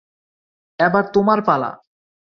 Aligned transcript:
এবার 0.79 1.03
তোমার 1.13 1.39
পালা। 1.45 1.71